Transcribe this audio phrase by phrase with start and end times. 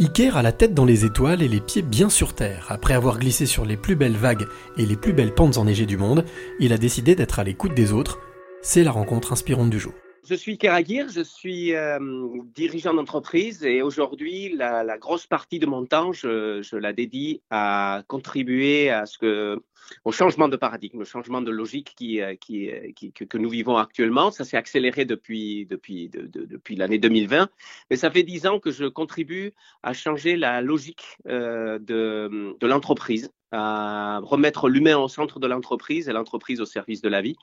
[0.00, 2.66] Iker a la tête dans les étoiles et les pieds bien sur terre.
[2.68, 5.96] Après avoir glissé sur les plus belles vagues et les plus belles pentes enneigées du
[5.96, 6.24] monde,
[6.58, 8.18] il a décidé d'être à l'écoute des autres.
[8.60, 9.94] C'est la rencontre inspirante du jour.
[10.26, 11.98] Je suis Keragir, je suis euh,
[12.54, 18.90] dirigeant d'entreprise et aujourd'hui, la, grosse partie de mon temps, je, la dédie à contribuer
[20.04, 24.30] au changement de paradigme, au changement de logique euh, euh, que, nous vivons actuellement.
[24.30, 25.68] Ça s'est accéléré depuis,
[26.70, 27.50] l'année 2020,
[27.90, 34.20] mais ça fait dix ans que je contribue à changer la logique de l'entreprise à
[34.22, 37.36] remettre l'humain au centre de l'entreprise et l'entreprise au service de la vie.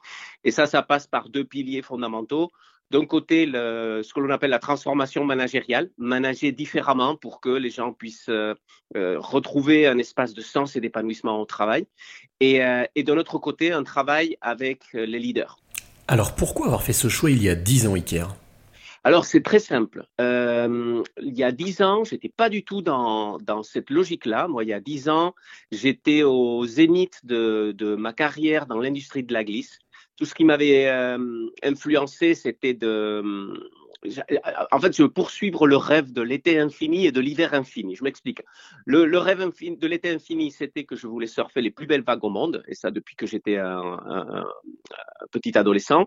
[0.43, 2.51] Et ça, ça passe par deux piliers fondamentaux.
[2.91, 7.93] D'un côté, ce que l'on appelle la transformation managériale, manager différemment pour que les gens
[7.93, 8.53] puissent euh,
[8.97, 11.87] euh, retrouver un espace de sens et d'épanouissement au travail.
[12.41, 15.57] Et, euh, et de l'autre côté, un travail avec les leaders.
[16.09, 18.35] Alors pourquoi avoir fait ce choix il y a dix ans, Iker?
[19.03, 20.05] Alors, c'est très simple.
[20.19, 24.47] Euh, il y a dix ans, j'étais pas du tout dans, dans cette logique-là.
[24.47, 25.33] Moi, il y a dix ans,
[25.71, 29.79] j'étais au zénith de, de ma carrière dans l'industrie de la glisse.
[30.17, 33.71] Tout ce qui m'avait euh, influencé, c'était de
[34.71, 37.95] en fait, je veux poursuivre le rêve de l'été infini et de l'hiver infini.
[37.95, 38.41] Je m'explique.
[38.85, 42.29] Le, rêve de l'été infini, c'était que je voulais surfer les plus belles vagues au
[42.29, 44.45] monde, et ça depuis que j'étais un,
[45.31, 46.05] petit adolescent,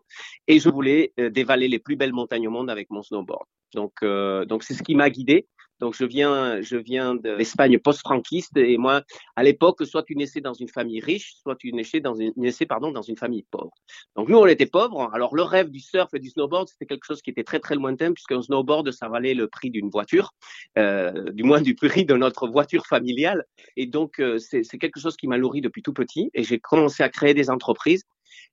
[0.48, 3.46] et je voulais euh, dévaler les plus belles montagnes au monde avec mon snowboard.
[3.74, 5.46] Donc, euh, donc c'est ce qui m'a guidé.
[5.80, 9.02] Donc je viens, je viens de l'Espagne post-franquiste et moi,
[9.36, 12.66] à l'époque, soit tu naissais dans une famille riche, soit tu naissais dans une, naissais,
[12.66, 13.72] pardon, dans une famille pauvre.
[14.16, 15.10] Donc nous, on était pauvres.
[15.12, 17.74] Alors le rêve du surf et du snowboard, c'était quelque chose qui était très très
[17.74, 20.32] lointain puisqu'un snowboard, ça valait le prix d'une voiture,
[20.78, 23.44] euh, du moins du prix de notre voiture familiale.
[23.76, 27.02] Et donc euh, c'est quelque chose qui m'a nourri depuis tout petit et j'ai commencé
[27.02, 28.04] à créer des entreprises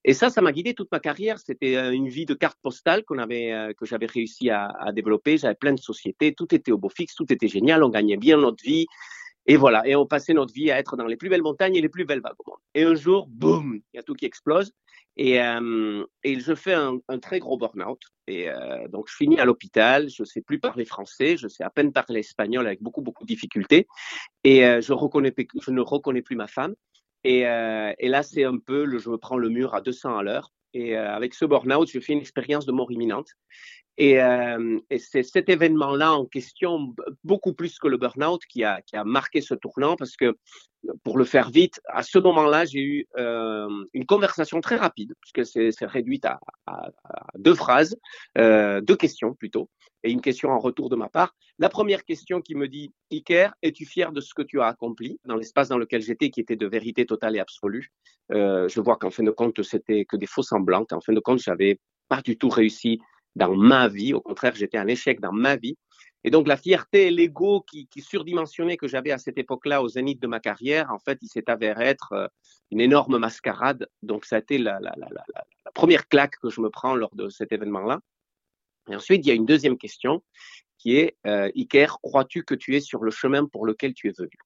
[0.04, 1.40] et ça, ça m'a guidé toute ma carrière.
[1.40, 4.92] C'était euh, une vie de carte postale qu'on avait, euh, que j'avais réussi à, à
[4.92, 5.38] développer.
[5.38, 8.38] J'avais plein de sociétés, tout était au beau fixe, tout était génial, on gagnait bien
[8.38, 8.88] notre vie.
[9.48, 11.82] Et voilà, et on passait notre vie à être dans les plus belles montagnes et
[11.82, 12.60] les plus belles vagues au monde.
[12.76, 14.72] Et un jour, boum, il y a tout qui explose.
[15.18, 18.02] Et, euh, et je fais un, un très gros burn-out.
[18.28, 20.10] Et euh, donc, je finis à l'hôpital.
[20.10, 21.38] Je ne sais plus parler français.
[21.38, 23.88] Je sais à peine parler espagnol avec beaucoup, beaucoup de difficultés.
[24.44, 26.76] Et euh, je, reconnais, je ne reconnais plus ma femme.
[27.24, 30.18] Et, euh, et là, c'est un peu, le, je me prends le mur à 200
[30.18, 30.52] à l'heure.
[30.74, 33.28] Et euh, avec ce burn-out, je fais une expérience de mort imminente.
[33.98, 38.82] Et, euh, et c'est cet événement-là en question, beaucoup plus que le burn-out, qui a,
[38.82, 40.38] qui a marqué ce tournant, parce que,
[41.04, 45.46] pour le faire vite, à ce moment-là, j'ai eu euh, une conversation très rapide, puisque
[45.46, 47.96] c'est réduite à, à, à, deux phrases,
[48.38, 49.70] euh, deux questions plutôt,
[50.04, 51.36] et une question en retour de ma part.
[51.60, 55.20] La première question qui me dit, Iker, es-tu fier de ce que tu as accompli
[55.26, 57.92] dans l'espace dans lequel j'étais, qui était de vérité totale et absolue?
[58.32, 61.20] Euh, Je vois qu'en fin de compte, c'était que des faux semblants, qu'en fin de
[61.20, 63.00] compte, j'avais pas du tout réussi
[63.36, 64.14] dans ma vie.
[64.14, 65.78] Au contraire, j'étais un échec dans ma vie.
[66.24, 69.88] Et donc la fierté et l'ego qui, qui surdimensionné que j'avais à cette époque-là, au
[69.88, 72.28] zénith de ma carrière, en fait, il s'est avéré être euh,
[72.70, 73.88] une énorme mascarade.
[74.04, 77.16] Donc ça a été la, la, la, la, première claque que je me prends lors
[77.16, 78.02] de cet événement-là.
[78.90, 80.24] Et ensuite, il y a une deuxième question
[80.78, 84.14] qui est, euh, Iker, crois-tu que tu es sur le chemin pour lequel tu es
[84.18, 84.38] venu?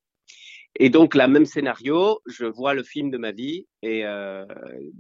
[0.78, 4.46] Et donc, la même scénario, je vois le film de ma vie et euh,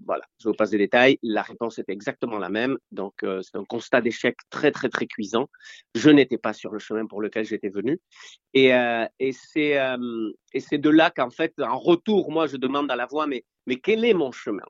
[0.05, 1.19] voilà, je vous passe des détails.
[1.21, 2.77] La réponse est exactement la même.
[2.91, 5.49] Donc, euh, c'est un constat d'échec très, très, très cuisant.
[5.93, 7.99] Je n'étais pas sur le chemin pour lequel j'étais venu.
[8.53, 12.95] Et, euh, euh, et c'est de là qu'en fait, en retour, moi, je demande à
[12.95, 14.63] la voix, mais, mais quel est mon chemin?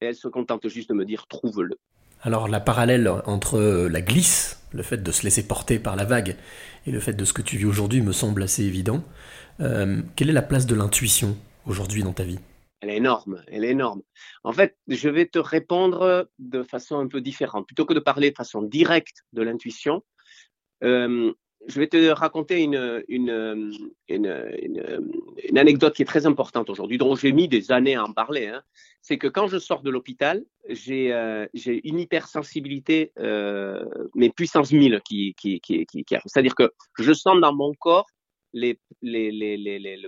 [0.00, 1.76] Et elle se contente juste de me dire, trouve-le.
[2.22, 3.58] Alors, la parallèle entre
[3.88, 6.36] la glisse, le fait de se laisser porter par la vague,
[6.86, 9.02] et le fait de ce que tu vis aujourd'hui me semble assez évident.
[9.60, 11.36] Euh, quelle est la place de l'intuition
[11.66, 12.38] aujourd'hui dans ta vie?
[12.80, 14.02] Elle est énorme, elle est énorme.
[14.42, 17.66] En fait, je vais te répondre de façon un peu différente.
[17.66, 20.02] Plutôt que de parler de façon directe de l'intuition,
[20.82, 21.32] euh,
[21.66, 23.72] je vais te raconter une, une,
[24.08, 24.50] une,
[25.48, 28.48] une, anecdote qui est très importante aujourd'hui, dont j'ai mis des années à en parler.
[28.48, 28.62] Hein.
[29.02, 33.84] C'est que quand je sors de l'hôpital, j'ai euh, une hypersensibilité, euh,
[34.14, 38.06] mais puissance 1000 qui, qui, qui, qui, qui C'est-à-dire que je sens dans mon corps
[38.52, 40.02] les, les, les,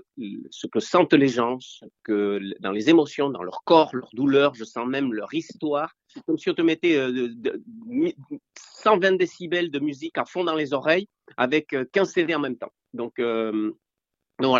[0.50, 1.58] ce que sentent les gens,
[2.02, 5.94] que, dans les émotions, dans leur corps, leur douleur, je sens même leur histoire.
[6.26, 7.62] Comme si on te mettait euh, de,
[8.82, 12.56] 120 décibels de musique à fond dans les oreilles avec 15 euh, CD en même
[12.56, 12.72] temps.
[12.92, 13.72] Donc, euh,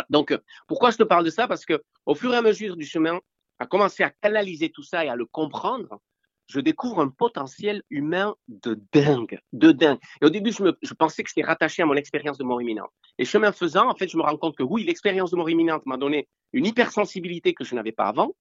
[0.09, 1.47] donc pourquoi je te parle de ça?
[1.47, 3.19] Parce que au fur et à mesure du chemin,
[3.59, 5.99] à commencer à canaliser tout ça et à le comprendre,
[6.47, 9.99] je découvre un potentiel humain de dingue, de dingue.
[10.21, 12.61] Et au début, je, me, je pensais que c'était rattaché à mon expérience de mort
[12.61, 12.91] imminente.
[13.17, 15.85] Et chemin faisant, en fait, je me rends compte que oui, l'expérience de mort imminente
[15.85, 18.35] m'a donné une hypersensibilité que je n'avais pas avant,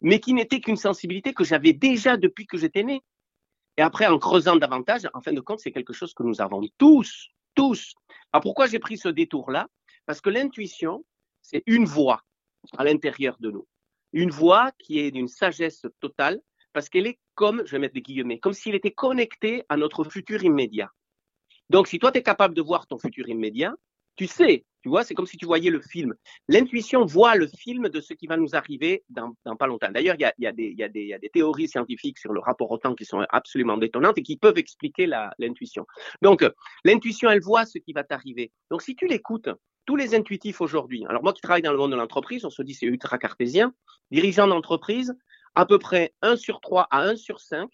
[0.00, 3.02] mais qui n'était qu'une sensibilité que j'avais déjà depuis que j'étais né.
[3.76, 6.62] Et après, en creusant davantage, en fin de compte, c'est quelque chose que nous avons
[6.78, 7.94] tous, tous.
[8.32, 9.68] Alors pourquoi j'ai pris ce détour-là?
[10.06, 11.04] Parce que l'intuition,
[11.42, 12.22] c'est une voix
[12.76, 13.66] à l'intérieur de nous.
[14.12, 16.40] Une voix qui est d'une sagesse totale,
[16.72, 20.04] parce qu'elle est comme, je vais mettre des guillemets, comme s'il était connecté à notre
[20.04, 20.90] futur immédiat.
[21.70, 23.74] Donc, si toi, tu es capable de voir ton futur immédiat,
[24.16, 26.14] tu sais, tu vois, c'est comme si tu voyais le film.
[26.48, 29.90] L'intuition voit le film de ce qui va nous arriver dans, pas longtemps.
[29.90, 33.76] D'ailleurs, il y a, des théories scientifiques sur le rapport au temps qui sont absolument
[33.76, 35.06] détonnantes et qui peuvent expliquer
[35.38, 35.86] l'intuition.
[36.22, 36.44] Donc,
[36.84, 38.52] l'intuition, elle voit ce qui va t'arriver.
[38.70, 39.48] Donc, si tu l'écoutes,
[39.88, 42.60] tous les intuitifs aujourd'hui, alors moi qui travaille dans le monde de l'entreprise, on se
[42.60, 43.72] dit c'est ultra cartésien,
[44.10, 45.16] dirigeants d'entreprise,
[45.54, 47.70] à peu près 1 sur 3 à 1 sur 5,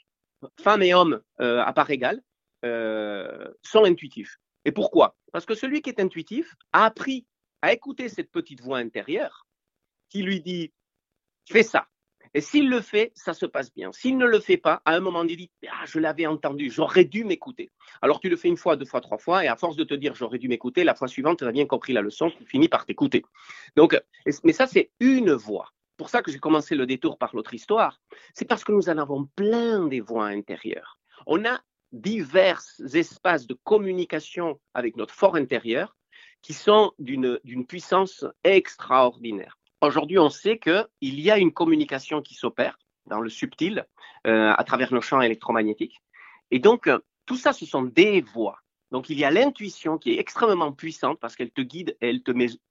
[0.60, 2.22] femmes et hommes euh, à part égale,
[2.64, 4.38] euh, sont intuitifs.
[4.64, 5.16] Et pourquoi?
[5.32, 7.26] Parce que celui qui est intuitif a appris
[7.62, 9.46] à écouter cette petite voix intérieure
[10.08, 10.72] qui lui dit
[11.48, 11.88] fais ça.
[12.36, 13.92] Et s'il le fait, ça se passe bien.
[13.92, 17.04] S'il ne le fait pas, à un moment, il dit ah, je l'avais entendu, j'aurais
[17.04, 17.70] dû m'écouter.
[18.02, 19.94] Alors tu le fais une fois, deux fois, trois fois, et à force de te
[19.94, 22.68] dire j'aurais dû m'écouter, la fois suivante, tu as bien compris la leçon, tu finis
[22.68, 23.24] par t'écouter.
[23.76, 24.00] Donc,
[24.42, 25.70] mais ça, c'est une voix.
[25.96, 28.00] Pour ça que j'ai commencé le détour par l'autre histoire.
[28.34, 30.98] C'est parce que nous en avons plein des voix intérieures.
[31.26, 31.60] On a
[31.94, 32.62] divers
[32.92, 35.96] espaces de communication avec notre fort intérieur
[36.42, 39.58] qui sont d'une puissance extraordinaire.
[39.80, 43.86] Aujourd'hui, on sait qu'il y a une communication qui s'opère dans le subtil
[44.26, 46.02] euh, à travers nos champs électromagnétiques.
[46.50, 46.90] Et donc,
[47.26, 48.58] tout ça, ce sont des voix.
[48.90, 52.10] Donc, il y a l'intuition qui est extrêmement puissante parce qu'elle te guide et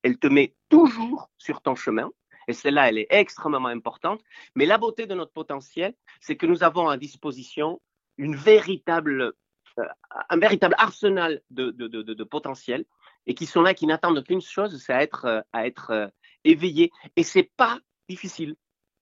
[0.04, 2.12] elle te met toujours sur ton chemin.
[2.48, 4.22] Et celle-là, elle est extrêmement importante.
[4.56, 7.82] Mais la beauté de notre potentiel, c'est que nous avons à disposition
[8.18, 9.34] une véritable,
[9.80, 9.86] euh,
[10.30, 12.86] un véritable arsenal de, de, de, potentiel
[13.26, 16.08] et qui sont là, qui n'attendent qu'une chose, c'est à être, euh, à être euh,
[16.44, 16.92] éveillé.
[17.16, 17.80] Et c'est pas
[18.10, 18.56] difficile.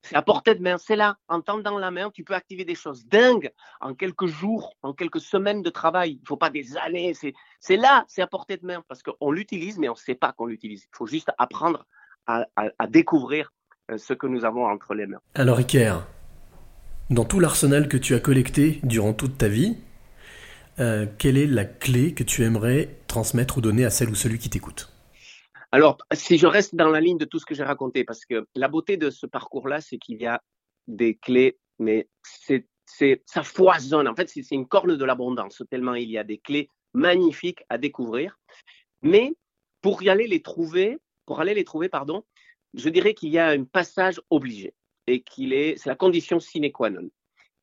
[0.04, 2.74] C'est à portée de main, c'est là, en tendant la main, tu peux activer des
[2.74, 6.14] choses dingues en quelques jours, en quelques semaines de travail.
[6.14, 9.32] Il ne faut pas des années, c'est là, c'est à portée de main, parce qu'on
[9.32, 10.86] l'utilise, mais on ne sait pas qu'on l'utilise.
[10.86, 11.86] Il faut juste apprendre
[12.26, 13.54] à, à, à, découvrir
[13.96, 15.22] ce que nous avons entre les mains.
[15.36, 16.04] Alors Iker,
[17.12, 19.76] dans tout l'arsenal que tu as collecté durant toute ta vie,
[20.80, 24.40] euh, quelle est la clé que tu aimerais transmettre ou donner à celle ou celui
[24.40, 24.92] qui t'écoute?
[25.74, 28.48] Alors, si je reste dans la ligne de tout ce que j'ai raconté, parce que
[28.56, 30.42] la beauté de ce parcours-là, c'est qu'il y a
[30.88, 32.66] des clés, mais c'est,
[33.26, 34.08] ça foisonne.
[34.08, 37.78] En fait, c'est, une corne de l'abondance, tellement il y a des clés magnifiques à
[37.78, 38.40] découvrir.
[39.02, 39.34] Mais
[39.82, 42.24] pour y aller les trouver, pour aller les trouver, pardon,
[42.74, 44.74] je dirais qu'il y a un passage obligé
[45.12, 47.10] et qu'il est, c'est la condition sine qua non,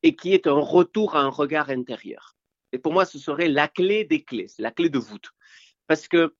[0.03, 2.35] et qui est un retour à un regard intérieur.
[2.71, 5.31] Et pour moi, ce serait la clé des clés, la clé de voûte.
[5.87, 6.35] Parce que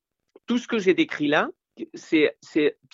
[0.45, 1.50] tout ce que j'ai décrit là,
[1.95, 2.38] c'est,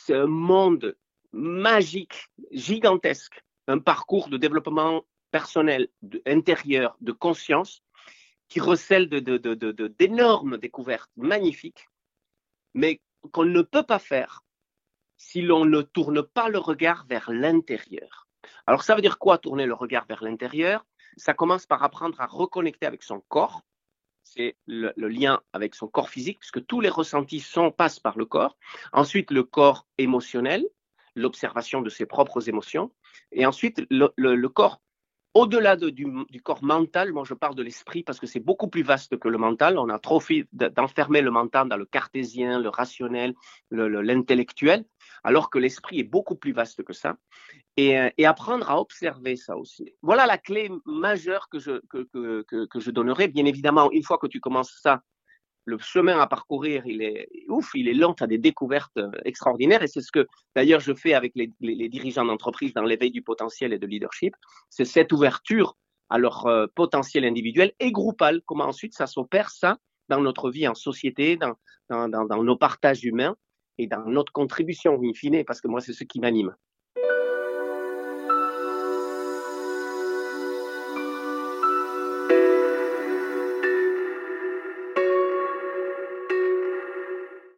[0.09, 0.95] un monde
[1.33, 5.89] magique, gigantesque, un parcours de développement personnel,
[6.25, 7.83] intérieur, de conscience,
[8.47, 11.89] qui recèle de, de, de, d'énormes découvertes magnifiques,
[12.73, 13.01] mais
[13.33, 14.44] qu'on ne peut pas faire
[15.17, 18.27] si l'on ne tourne pas le regard vers l'intérieur.
[18.67, 20.85] Alors ça veut dire quoi tourner le regard vers l'intérieur?
[21.17, 23.62] Ça commence par apprendre à reconnecter avec son corps.
[24.23, 28.25] C'est le, lien avec son corps physique, puisque tous les ressentis sont, passent par le
[28.25, 28.57] corps.
[28.91, 30.65] Ensuite, le corps émotionnel,
[31.15, 32.91] l'observation de ses propres émotions.
[33.31, 34.81] Et ensuite, le, le corps
[35.36, 39.20] au-delà du, corps mental, moi je parle de l'esprit parce que c'est beaucoup plus vaste
[39.20, 39.78] que le mental.
[39.78, 43.36] On a trop fait d'enfermer le mental dans le cartésien, le rationnel,
[43.70, 44.86] l'intellectuel,
[45.24, 47.18] alors que l'esprit est beaucoup plus vaste que ça.
[47.75, 49.94] Et, euh, apprendre à observer ça aussi.
[50.01, 53.27] Voilà la clé majeure que je, que, que, que je donnerai.
[53.27, 55.04] Bien évidemment, une fois que tu commences ça,
[55.65, 59.84] le chemin à parcourir, il est ouf, il est lent, tu des découvertes euh, extraordinaires.
[59.84, 63.74] Et c'est ce que d'ailleurs je fais avec les, dirigeants d'entreprise dans l'éveil du potentiel
[63.74, 64.36] et de leadership.
[64.69, 65.75] C'est cette ouverture
[66.10, 68.41] à leur euh, potentiel individuel et groupal.
[68.45, 71.55] Comment ensuite ça s'opère, ça, dans notre vie en société, dans,
[71.89, 73.36] dans nos partages humains
[73.77, 76.55] et dans notre contribution in fine, parce que moi, c'est ce qui m'anime.